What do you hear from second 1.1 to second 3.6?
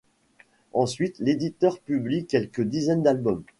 l'éditeur publie quelques dizaines d'albums.